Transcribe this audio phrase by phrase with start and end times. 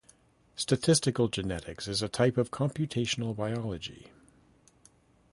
[0.55, 4.07] Statistical genetics is a type of computational biology.